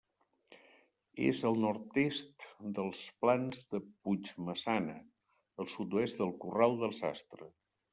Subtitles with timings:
[1.25, 2.47] És al nord-est
[2.79, 5.01] dels Plans de Puigmaçana,
[5.67, 7.55] al sud-oest del Corral del Sastre.